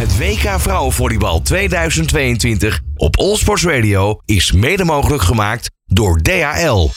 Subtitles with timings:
[0.00, 6.88] Het WK Vrouwenvolleybal 2022 op Allsports Radio is mede mogelijk gemaakt door DHL.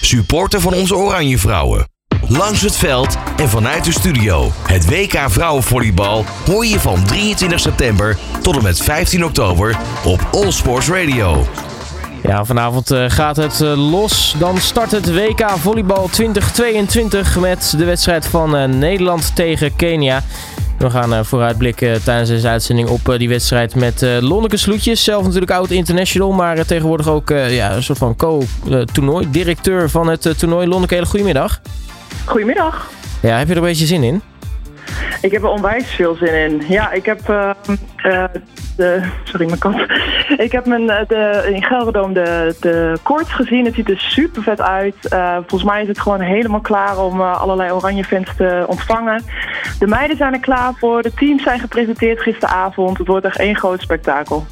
[0.00, 1.88] Supporter van onze Oranje Vrouwen.
[2.28, 4.50] Langs het veld en vanuit de studio.
[4.66, 10.88] Het WK Vrouwenvolleybal hoor je van 23 september tot en met 15 oktober op Allsports
[10.88, 11.46] Radio.
[12.22, 14.34] Ja, vanavond uh, gaat het uh, los.
[14.38, 20.22] Dan start het WK Volleybal 2022 met de wedstrijd van uh, Nederland tegen Kenia.
[20.78, 25.04] We gaan vooruitblikken tijdens deze uitzending op die wedstrijd met Lonneke Sloetjes.
[25.04, 29.30] Zelf natuurlijk oud international, maar tegenwoordig ook ja, een soort van co-toernooi.
[29.30, 30.66] Directeur van het toernooi.
[30.66, 31.60] Lonneke, hele goedemiddag.
[32.24, 32.90] Goedemiddag.
[33.22, 34.22] Ja, heb je er een beetje zin in?
[35.20, 36.62] Ik heb er onwijs veel zin in.
[36.68, 37.50] Ja, ik heb uh,
[38.04, 38.24] uh,
[39.24, 39.74] sorry mijn kat.
[40.36, 43.64] Ik heb mijn, de, in Gelderdoom de, de koorts gezien.
[43.64, 44.94] Het ziet er super vet uit.
[45.12, 49.22] Uh, volgens mij is het gewoon helemaal klaar om allerlei oranje fans te ontvangen.
[49.78, 51.02] De meiden zijn er klaar voor.
[51.02, 52.98] De teams zijn gepresenteerd gisteravond.
[52.98, 54.46] Het wordt echt één groot spektakel.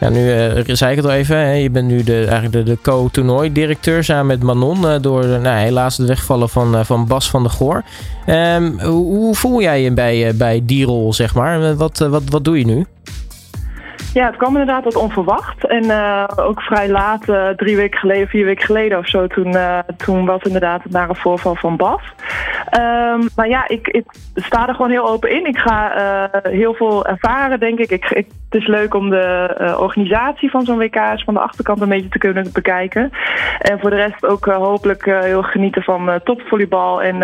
[0.00, 0.30] Ja, nu
[0.66, 1.36] zei ik het al even.
[1.36, 1.52] Hè.
[1.52, 5.02] Je bent nu de, eigenlijk de, de co-toernooi-directeur samen met Manon.
[5.02, 7.82] Door nou, helaas het wegvallen van, van Bas van der Goor.
[8.26, 11.76] Um, hoe, hoe, voel jij je bij, bij die rol, zeg maar?
[11.76, 12.86] Wat, wat, wat doe je nu?
[14.14, 15.66] Ja, het kwam inderdaad wat onverwacht.
[15.66, 19.46] En uh, ook vrij laat, uh, drie weken geleden, vier weken geleden of zo, toen,
[19.46, 22.02] uh, toen was inderdaad het nare voorval van Bas.
[22.78, 24.04] Um, maar ja, ik, ik,
[24.34, 25.46] sta er gewoon heel open in.
[25.46, 25.92] Ik ga
[26.42, 27.90] heel veel ervaren, denk ik.
[27.90, 31.88] ik, ik het is leuk om de organisatie van zo'n WK's van de achterkant een
[31.88, 33.10] beetje te kunnen bekijken.
[33.58, 37.02] En voor de rest ook hopelijk heel genieten van topvolleybal.
[37.02, 37.18] En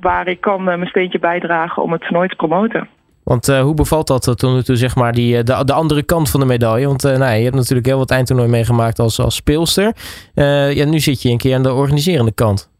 [0.00, 2.88] waar ik kan mijn steentje bijdragen om het toernooi te promoten.
[3.32, 6.40] Want uh, hoe bevalt dat toen, toen zeg maar die, de, de andere kant van
[6.40, 6.86] de medaille?
[6.86, 9.92] Want uh, nou, je hebt natuurlijk heel wat eindtoernooi meegemaakt als, als speelster.
[10.34, 12.70] Uh, ja, nu zit je een keer aan de organiserende kant.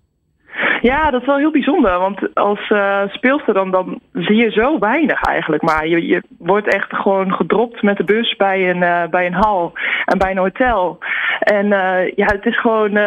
[0.81, 1.99] Ja, dat is wel heel bijzonder.
[1.99, 2.73] Want als
[3.09, 5.63] speelster dan, dan zie je zo weinig eigenlijk.
[5.63, 9.73] Maar je, je wordt echt gewoon gedropt met de bus bij een, bij een hal
[10.05, 10.99] en bij een hotel.
[11.47, 12.99] En uh, ja, het is gewoon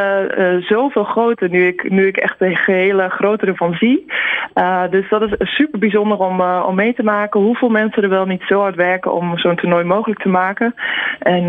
[0.62, 4.06] zoveel groter nu ik, nu ik echt de gehele grootte ervan zie.
[4.90, 7.40] dus dat is super bijzonder om, om mee te maken.
[7.42, 10.76] Hoeveel mensen er wel niet zo hard werken om zo'n toernooi mogelijk te maken.
[11.20, 11.44] En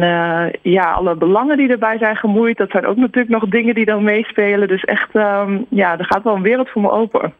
[0.62, 4.04] ja, alle belangen die erbij zijn gemoeid, dat zijn ook natuurlijk nog dingen die dan
[4.04, 4.68] meespelen.
[4.68, 7.32] Dus echt, um, ja, er gaat wel een wereld voor me open.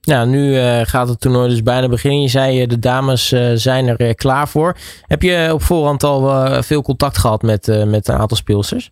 [0.00, 2.20] Nou, nu uh, gaat het toernooi dus bijna beginnen.
[2.20, 4.76] Je zei uh, de dames uh, zijn er klaar voor.
[5.06, 6.22] Heb je op voorhand al
[6.62, 8.90] veel contact gehad met, met een aantal speelsters?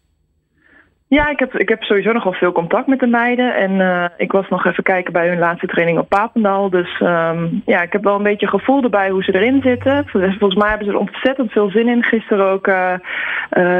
[1.06, 3.54] Ja, ik heb, ik heb sowieso nogal veel contact met de meiden.
[3.54, 6.70] En ik was nog even kijken bij hun laatste training op Papendal.
[6.70, 10.06] Dus um, ja, ik heb wel een beetje gevoel erbij hoe ze erin zitten.
[10.08, 12.02] Volgens mij hebben ze er ontzettend veel zin in.
[12.02, 12.70] Gisteren ook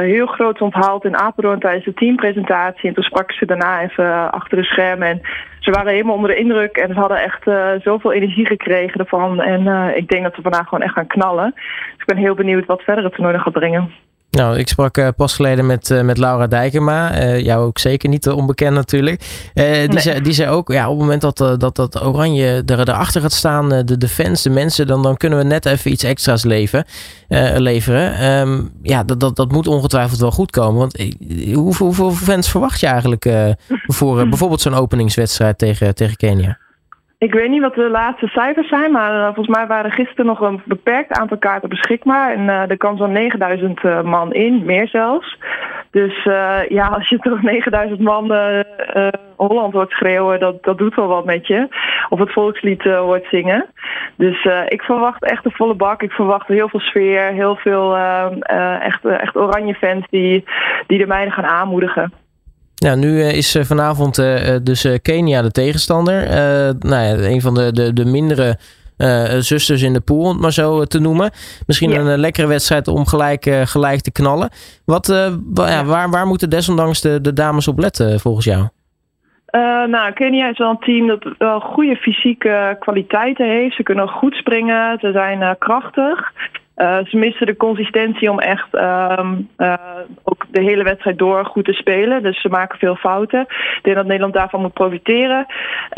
[0.05, 2.89] heel groot onthaald in Apeldoorn tijdens de teampresentatie.
[2.89, 5.07] En toen sprak ze daarna even achter de schermen.
[5.07, 5.21] En
[5.69, 7.43] ze waren helemaal onder de indruk en ze hadden echt
[7.83, 9.41] zoveel energie gekregen ervan.
[9.41, 11.51] En ik denk dat ze vandaag gewoon echt gaan knallen.
[11.55, 13.91] Dus ik ben heel benieuwd wat verder het toernooi gaat brengen.
[14.31, 17.21] Nou, ik sprak uh, pas geleden met, uh, met Laura Dijkema.
[17.21, 19.21] Uh, jou ook zeker niet onbekend natuurlijk.
[19.87, 23.21] die, zei, die zei ook, ja, op het moment dat dat, dat Oranje er, erachter
[23.21, 26.43] gaat staan, de, de fans, de mensen, dan, dan kunnen we net even iets extra's
[26.43, 26.85] leven,
[27.55, 28.31] leveren.
[28.39, 30.79] Um, ja, dat, dat, dat moet ongetwijfeld wel goed komen.
[30.79, 30.97] Want
[31.53, 33.29] hoeveel, hoeveel fans verwacht je eigenlijk
[33.87, 36.57] voor bijvoorbeeld zo'n openingswedstrijd tegen, tegen Kenia?
[37.19, 40.25] Ik weet niet wat de laatste cijfers zijn, maar uh, volgens mij waren er gisteren
[40.25, 42.33] nog een beperkt aantal kaarten beschikbaar.
[42.33, 45.37] En uh, er kan zo'n 9000 uh, man in, meer zelfs.
[45.91, 46.23] Dus
[46.69, 48.31] ja, als je toch 9000 man
[49.35, 51.67] Holland hoort schreeuwen, dat, dat doet wel wat met je.
[52.09, 53.65] Of het volkslied hoort zingen.
[54.15, 56.01] Dus ik verwacht echt een volle bak.
[56.01, 57.97] Ik verwacht heel veel sfeer, heel veel
[58.79, 60.43] echt, echt oranje fans die,
[60.87, 62.13] die de meiden gaan aanmoedigen.
[62.79, 66.27] Nou, nu eh, is eh, vanavond eh, dus Kenia de tegenstander.
[66.79, 68.57] nou ja, een van de, de, de mindere
[69.39, 71.31] zusters in de pool, om het maar zo te noemen.
[71.67, 74.49] Misschien een lekkere wedstrijd om gelijk, gelijk te knallen.
[74.85, 75.07] Wat,
[75.53, 78.67] ja, waar, waar moeten desondanks de, de dames op letten volgens jou?
[79.87, 83.75] Nou, Kenia is wel een team dat wel goede fysieke kwaliteiten heeft.
[83.75, 86.31] Ze kunnen goed springen, ze zijn krachtig.
[86.81, 89.49] Uh, ze missen de consistentie om echt um,
[90.23, 92.23] ook de hele wedstrijd door goed te spelen.
[92.23, 93.41] Dus ze maken veel fouten.
[93.41, 95.45] Ik denk dat Nederland daarvan moet profiteren.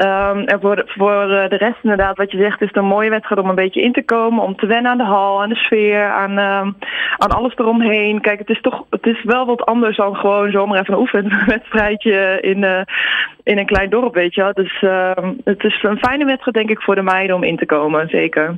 [0.02, 3.10] Um, en voor, de, voor de rest inderdaad, wat je zegt, is het een mooie
[3.10, 4.44] wedstrijd om een beetje in te komen.
[4.44, 6.76] Om te wennen aan de hal, aan de sfeer, aan, um,
[7.18, 8.22] aan alles eromheen.
[8.22, 12.38] Kijk, het is toch het is wel wat anders dan gewoon zomaar even een oefenwedstrijdje
[12.42, 12.86] in,
[13.44, 14.54] in een klein dorp, weet je wel.
[14.54, 14.80] Dus
[15.44, 18.58] het is een fijne wedstrijd, denk ik, voor de meiden om in te komen, zeker.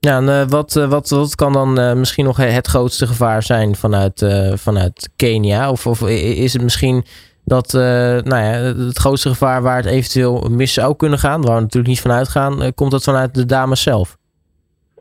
[0.00, 3.42] Ja, en uh, wat, uh, wat, wat kan dan uh, misschien nog het grootste gevaar
[3.42, 5.70] zijn vanuit, vanuit Kenia?
[5.70, 7.04] Of, of is het misschien
[7.44, 8.52] dat nou ja,
[8.84, 12.10] het grootste gevaar waar het eventueel mis zou kunnen gaan, waar we natuurlijk niet van
[12.10, 14.17] uitgaan, komt dat vanuit de dames zelf?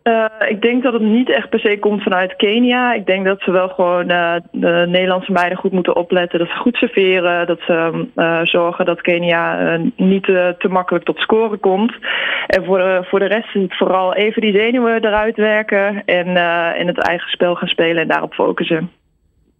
[0.07, 2.93] Uh, ik denk dat het niet echt per se komt vanuit Kenia.
[2.93, 6.39] Ik denk dat ze wel gewoon uh, de Nederlandse meiden goed moeten opletten.
[6.39, 7.47] Dat ze goed serveren.
[7.47, 11.93] Dat ze uh, zorgen dat Kenia niet te makkelijk tot scoren komt.
[12.47, 16.03] En voor de, voor de rest is het vooral even die zenuwen eruit werken.
[16.05, 16.27] En,
[16.75, 18.91] en het eigen spel gaan spelen en daarop focussen.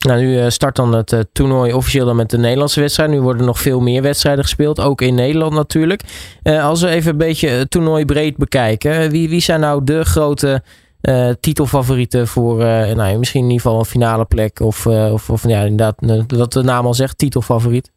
[0.08, 3.10] Nou, nu start dan het toernooi officieel dan met de Nederlandse wedstrijd.
[3.10, 6.02] Nu worden nog veel meer wedstrijden gespeeld, ook in Nederland natuurlijk.
[6.44, 10.64] als we even een beetje het toernooi breed bekijken, wie, wie zijn nou de grote
[11.02, 14.60] uh, titelfavorieten voor nou, misschien in ieder geval een finale plek?
[14.60, 15.96] Of, of, of ja, inderdaad,
[16.28, 17.92] wat de naam al zegt, titelfavoriet.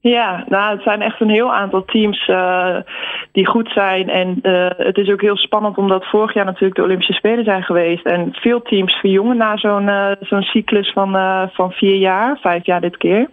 [0.00, 2.76] Ja, nou, het zijn echt een heel aantal teams uh,
[3.32, 4.08] die goed zijn.
[4.08, 7.62] En uh, het is ook heel spannend omdat vorig jaar natuurlijk de Olympische Spelen zijn
[7.62, 8.06] geweest.
[8.06, 11.10] En veel teams verjongen na zo'n uh, zo'n cyclus van,
[11.52, 13.28] van vier jaar, vijf jaar dit keer.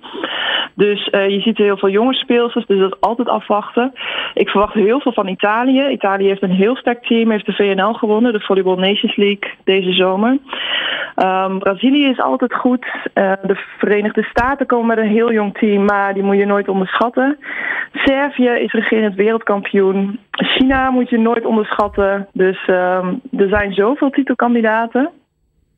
[0.75, 3.93] Dus je ziet heel veel jonge speelsters, dus dat altijd afwachten.
[4.33, 5.87] Ik verwacht heel veel van Italië.
[5.87, 9.91] Italië heeft een heel sterk team, heeft de VNL gewonnen, de Volleyball Nations League deze
[9.91, 10.37] zomer.
[11.15, 12.85] Um, Brazilië is altijd goed.
[13.13, 17.37] de Verenigde Staten komen met een heel jong team, maar die moet je nooit onderschatten.
[17.93, 20.19] Servië is regerend wereldkampioen.
[20.31, 22.27] China moet je nooit onderschatten.
[22.33, 22.75] Dus uh,
[23.37, 25.09] er zijn zoveel titelkandidaten.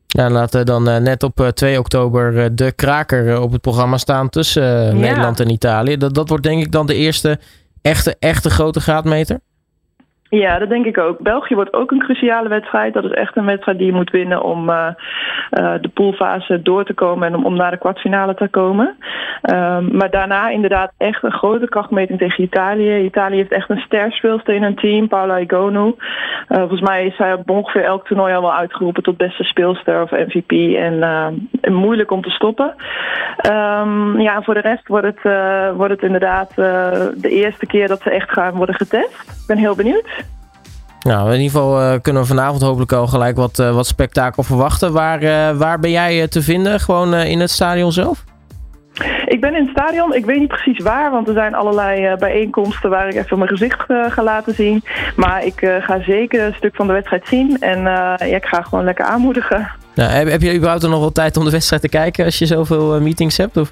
[0.07, 3.61] Ja, laten we dan uh, net op 2 eh, oktober uh, de kraker op het
[3.61, 4.93] programma staan tussen ja.
[4.93, 5.97] Nederland en Italië.
[5.97, 7.39] Dat, dat wordt denk ik dan de eerste
[7.81, 9.39] echte, echte grote graadmeter.
[10.37, 11.19] Ja, dat denk ik ook.
[11.19, 12.93] België wordt ook een cruciale wedstrijd.
[12.93, 14.87] Dat is echt een wedstrijd die je moet winnen om uh,
[15.51, 18.95] uh, de poolfase door te komen en om, naar de kwartfinale te komen.
[19.41, 23.03] Um, maar daarna inderdaad echt een grote krachtmeting tegen Italië.
[23.03, 25.85] Italië heeft echt een sterspeelster in hun team, Paula Igonu.
[25.85, 30.01] Uh, volgens mij is zij op ongeveer elk toernooi al wel uitgeroepen tot beste speelster
[30.01, 30.51] of MVP.
[30.75, 32.75] En, moeilijk om te stoppen.
[33.51, 35.33] Um, ja, voor de rest wordt het,
[35.75, 39.35] wordt het inderdaad de eerste keer dat ze echt gaan worden getest.
[39.41, 40.24] Ik ben heel benieuwd.
[41.05, 44.43] Nou, in ieder geval uh, kunnen we vanavond hopelijk al gelijk wat, uh, wat spektakel
[44.43, 44.93] verwachten.
[44.93, 46.79] Waar, uh, waar ben jij te vinden?
[46.79, 48.23] Gewoon in het stadion zelf?
[49.25, 50.13] Ik ben in het stadion.
[50.13, 53.83] Ik weet niet precies waar, want er zijn allerlei bijeenkomsten waar ik even mijn gezicht
[53.87, 54.83] ga laten zien.
[55.15, 58.85] Maar ik ga zeker een stuk van de wedstrijd zien en ja, ik ga gewoon
[58.85, 59.71] lekker aanmoedigen.
[59.95, 62.45] Nou, heb, heb je überhaupt nog wel tijd om de wedstrijd te kijken als je
[62.45, 63.57] zoveel meetings hebt?
[63.57, 63.69] Of?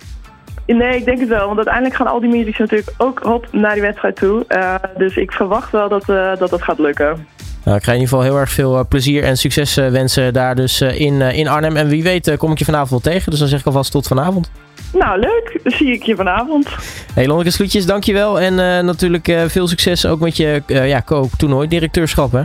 [0.66, 1.46] Nee, ik denk het wel.
[1.46, 4.46] Want uiteindelijk gaan al die meetings natuurlijk ook op naar die wedstrijd toe.
[4.50, 7.28] Uh, dus ik verwacht wel dat, uh, dat dat gaat lukken.
[7.64, 10.56] Nou, ik ga in ieder geval heel erg veel uh, plezier en succes wensen daar
[10.56, 11.76] dus in, in Arnhem.
[11.76, 13.32] En wie weet kom ik je vanavond wel tegen.
[13.32, 14.52] Dus dan zeg ik alvast tot vanavond.
[14.94, 15.60] Nou, leuk.
[15.64, 16.68] Dan zie ik je vanavond.
[17.14, 18.40] Hey, Lonneke Sloetjes, dankjewel.
[18.40, 18.56] En
[18.86, 21.04] natuurlijk veel succes ook met je ja,
[21.38, 22.32] toernooi directeurschap.
[22.32, 22.42] Hè?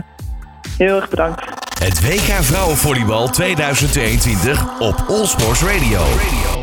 [0.77, 1.45] Heel erg bedankt.
[1.83, 5.99] Het WK Vrouwenvolleybal 2022 op Allsports Radio.
[5.99, 6.58] Radio.